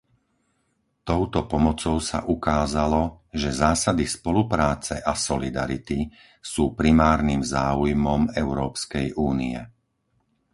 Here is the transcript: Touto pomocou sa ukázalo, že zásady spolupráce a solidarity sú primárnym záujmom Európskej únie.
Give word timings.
Touto 1.09 1.39
pomocou 1.53 1.97
sa 2.09 2.19
ukázalo, 2.35 3.03
že 3.41 3.49
zásady 3.63 4.05
spolupráce 4.17 4.95
a 4.97 5.13
solidarity 5.27 5.99
sú 6.51 6.63
primárnym 6.79 7.41
záujmom 7.55 8.21
Európskej 8.43 9.07
únie. 9.29 9.59